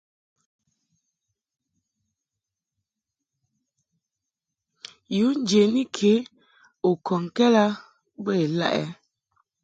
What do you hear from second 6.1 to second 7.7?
yi u kɔŋkɛd a